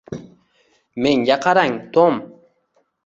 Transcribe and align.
Menga 1.01 1.35
qarang, 1.43 1.73
Tom 1.93 2.13